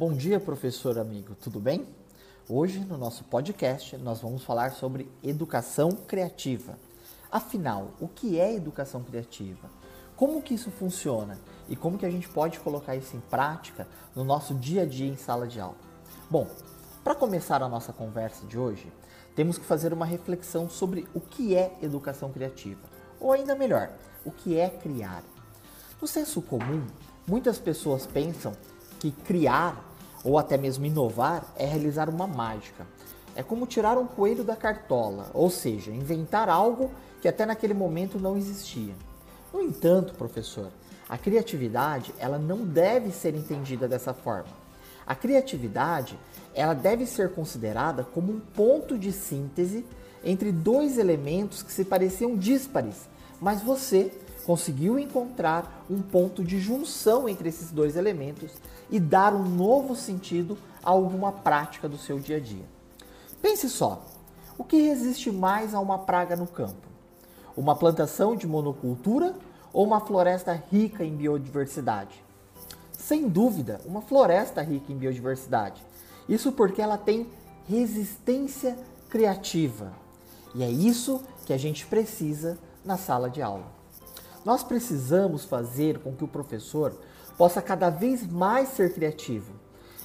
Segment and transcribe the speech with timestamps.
[0.00, 1.86] Bom dia, professor amigo, tudo bem?
[2.48, 6.78] Hoje, no nosso podcast, nós vamos falar sobre educação criativa.
[7.30, 9.68] Afinal, o que é educação criativa?
[10.16, 11.38] Como que isso funciona
[11.68, 13.86] e como que a gente pode colocar isso em prática
[14.16, 15.76] no nosso dia a dia em sala de aula?
[16.30, 16.46] Bom,
[17.04, 18.90] para começar a nossa conversa de hoje,
[19.36, 22.80] temos que fazer uma reflexão sobre o que é educação criativa,
[23.20, 23.90] ou ainda melhor,
[24.24, 25.22] o que é criar.
[26.00, 26.86] No senso comum,
[27.28, 28.54] muitas pessoas pensam
[28.98, 29.89] que criar
[30.24, 32.86] ou até mesmo inovar é realizar uma mágica.
[33.34, 38.18] É como tirar um coelho da cartola, ou seja, inventar algo que até naquele momento
[38.18, 38.94] não existia.
[39.52, 40.68] No entanto, professor,
[41.08, 44.60] a criatividade ela não deve ser entendida dessa forma.
[45.06, 46.18] A criatividade
[46.54, 49.84] ela deve ser considerada como um ponto de síntese
[50.24, 53.08] entre dois elementos que se pareciam díspares,
[53.40, 54.12] mas você
[54.44, 58.52] conseguiu encontrar um ponto de junção entre esses dois elementos
[58.90, 62.64] e dar um novo sentido a alguma prática do seu dia a dia.
[63.40, 64.02] Pense só:
[64.58, 66.88] o que resiste mais a uma praga no campo?
[67.56, 69.34] Uma plantação de monocultura
[69.72, 72.22] ou uma floresta rica em biodiversidade?
[72.92, 75.84] Sem dúvida, uma floresta rica em biodiversidade.
[76.28, 77.26] Isso porque ela tem
[77.68, 78.76] resistência
[79.08, 79.92] criativa.
[80.54, 83.79] E é isso que a gente precisa na sala de aula.
[84.44, 86.94] Nós precisamos fazer com que o professor
[87.36, 89.52] possa cada vez mais ser criativo,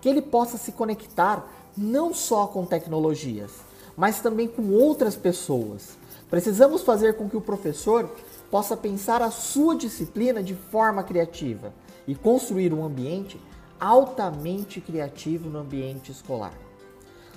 [0.00, 3.52] que ele possa se conectar não só com tecnologias,
[3.96, 5.96] mas também com outras pessoas.
[6.28, 8.10] Precisamos fazer com que o professor
[8.50, 11.72] possa pensar a sua disciplina de forma criativa
[12.06, 13.40] e construir um ambiente
[13.80, 16.52] altamente criativo no ambiente escolar.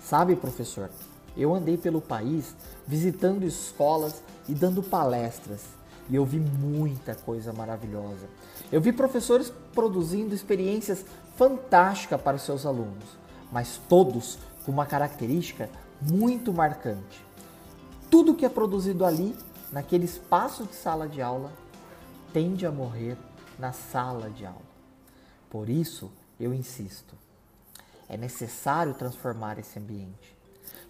[0.00, 0.90] Sabe, professor,
[1.36, 2.54] eu andei pelo país
[2.86, 5.62] visitando escolas e dando palestras
[6.08, 8.28] e eu vi muita coisa maravilhosa.
[8.70, 11.04] Eu vi professores produzindo experiências
[11.36, 13.04] fantásticas para os seus alunos,
[13.52, 15.68] mas todos com uma característica
[16.00, 17.24] muito marcante.
[18.10, 19.36] Tudo que é produzido ali,
[19.72, 21.52] naquele espaço de sala de aula,
[22.32, 23.16] tende a morrer
[23.58, 24.60] na sala de aula.
[25.50, 27.14] Por isso, eu insisto,
[28.08, 30.36] é necessário transformar esse ambiente,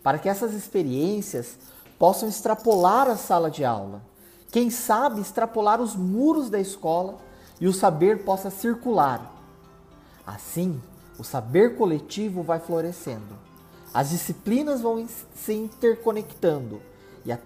[0.02, 1.58] para que essas experiências
[1.98, 4.02] possam extrapolar a sala de aula
[4.50, 7.18] quem sabe extrapolar os muros da escola
[7.60, 9.32] e o saber possa circular.
[10.26, 10.80] Assim,
[11.18, 13.36] o saber coletivo vai florescendo.
[13.92, 16.82] As disciplinas vão se interconectando
[17.24, 17.38] e a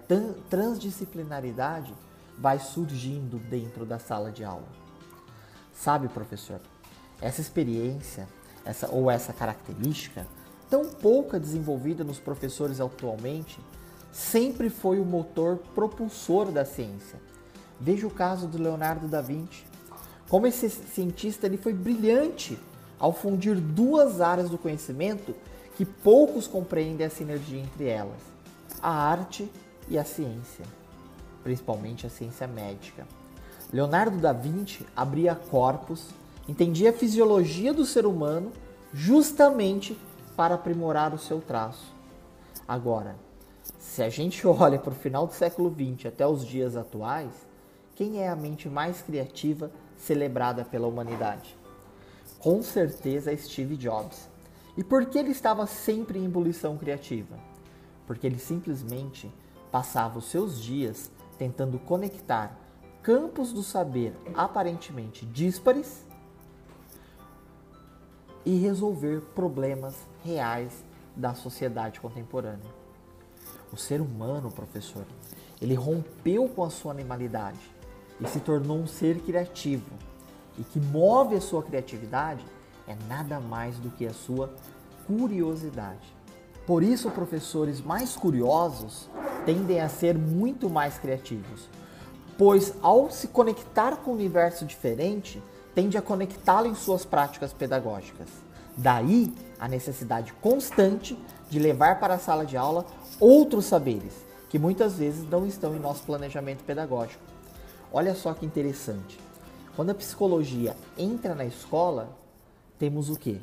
[0.49, 1.93] transdisciplinaridade
[2.37, 4.67] vai surgindo dentro da sala de aula.
[5.73, 6.59] Sabe, professor,
[7.21, 8.27] essa experiência,
[8.65, 10.27] essa ou essa característica
[10.69, 13.59] tão pouca desenvolvida nos professores atualmente,
[14.11, 17.19] sempre foi o motor propulsor da ciência.
[17.79, 19.65] Veja o caso do Leonardo da Vinci.
[20.29, 22.57] Como esse cientista ele foi brilhante
[22.99, 25.33] ao fundir duas áreas do conhecimento
[25.75, 28.21] que poucos compreendem a sinergia entre elas:
[28.81, 29.49] a arte
[29.89, 30.65] e a ciência,
[31.43, 33.07] principalmente a ciência médica.
[33.73, 36.09] Leonardo da Vinci abria corpos,
[36.47, 38.51] entendia a fisiologia do ser humano
[38.93, 39.97] justamente
[40.35, 41.93] para aprimorar o seu traço.
[42.67, 43.15] Agora,
[43.79, 47.31] se a gente olha para o final do século XX até os dias atuais,
[47.95, 51.55] quem é a mente mais criativa celebrada pela humanidade?
[52.39, 54.29] Com certeza Steve Jobs.
[54.75, 57.37] E por que ele estava sempre em ebulição criativa?
[58.07, 59.31] Porque ele simplesmente
[59.71, 62.57] passava os seus dias tentando conectar
[63.03, 66.05] campos do saber aparentemente díspares
[68.45, 70.83] e resolver problemas reais
[71.15, 72.80] da sociedade contemporânea.
[73.71, 75.05] O ser humano, professor,
[75.61, 77.59] ele rompeu com a sua animalidade
[78.19, 79.91] e se tornou um ser criativo.
[80.57, 82.43] E que move a sua criatividade
[82.87, 84.53] é nada mais do que a sua
[85.07, 86.21] curiosidade.
[86.65, 89.09] Por isso, professores mais curiosos
[89.45, 91.67] tendem a ser muito mais criativos,
[92.37, 95.41] pois ao se conectar com um universo diferente,
[95.73, 98.27] tende a conectá-lo em suas práticas pedagógicas.
[98.77, 101.17] Daí a necessidade constante
[101.49, 102.85] de levar para a sala de aula
[103.19, 104.13] outros saberes
[104.49, 107.23] que muitas vezes não estão em nosso planejamento pedagógico.
[107.91, 109.17] Olha só que interessante.
[109.75, 112.09] Quando a psicologia entra na escola,
[112.77, 113.41] temos o que?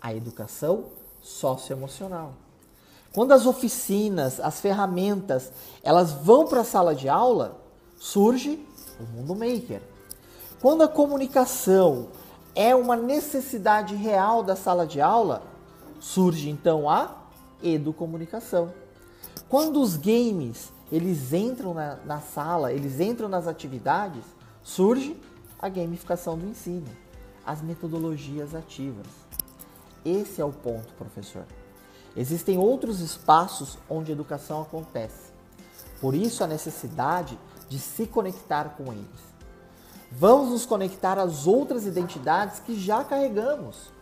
[0.00, 0.86] A educação
[1.22, 2.34] socioemocional.
[3.12, 5.50] Quando as oficinas, as ferramentas,
[5.82, 7.60] elas vão para a sala de aula,
[7.96, 8.64] surge
[9.00, 9.82] o mundo maker.
[10.60, 12.08] Quando a comunicação
[12.54, 15.42] é uma necessidade real da sala de aula,
[15.98, 17.16] surge então a
[17.62, 18.70] educomunicação.
[19.48, 24.22] Quando os games eles entram na, na sala, eles entram nas atividades,
[24.62, 25.18] surge
[25.58, 26.88] a gamificação do ensino,
[27.46, 29.06] as metodologias ativas.
[30.04, 31.44] Esse é o ponto, professor.
[32.14, 35.32] Existem outros espaços onde a educação acontece.
[36.02, 39.30] Por isso a necessidade de se conectar com eles.
[40.12, 43.92] Vamos nos conectar às outras identidades que já carregamos.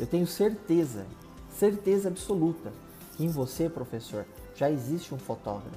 [0.00, 1.04] Eu tenho certeza,
[1.58, 2.72] certeza absoluta,
[3.14, 5.76] que em você, professor, já existe um fotógrafo,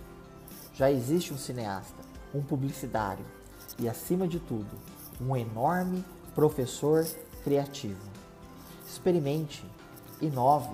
[0.74, 2.02] já existe um cineasta,
[2.34, 3.26] um publicitário
[3.78, 4.78] e, acima de tudo,
[5.20, 7.06] um enorme professor
[7.44, 8.00] criativo.
[8.88, 9.66] Experimente,
[10.22, 10.74] inove,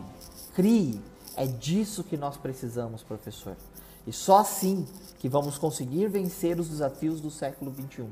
[0.53, 1.01] crie.
[1.35, 3.57] É disso que nós precisamos, professor.
[4.05, 4.85] E só assim
[5.17, 8.07] que vamos conseguir vencer os desafios do século XXI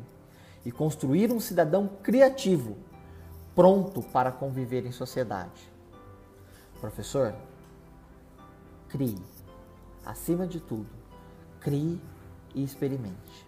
[0.65, 2.77] e construir um cidadão criativo,
[3.55, 5.71] pronto para conviver em sociedade.
[6.79, 7.33] Professor,
[8.87, 9.17] crie.
[10.05, 10.89] Acima de tudo,
[11.59, 12.01] crie
[12.55, 13.47] e experimente.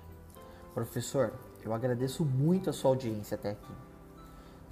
[0.73, 3.73] Professor, eu agradeço muito a sua audiência até aqui.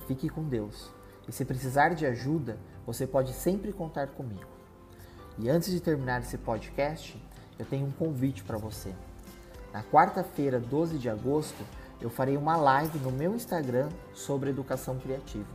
[0.07, 0.89] Fique com Deus.
[1.27, 4.47] E se precisar de ajuda, você pode sempre contar comigo.
[5.37, 7.21] E antes de terminar esse podcast,
[7.57, 8.93] eu tenho um convite para você.
[9.71, 11.63] Na quarta-feira, 12 de agosto,
[12.01, 15.47] eu farei uma live no meu Instagram sobre educação criativa.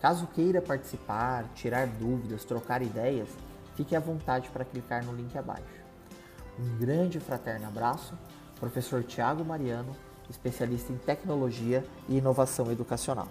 [0.00, 3.28] Caso queira participar, tirar dúvidas, trocar ideias,
[3.74, 5.84] fique à vontade para clicar no link abaixo.
[6.58, 8.16] Um grande fraterno abraço,
[8.60, 9.96] professor Tiago Mariano,
[10.30, 13.28] especialista em tecnologia e inovação educacional.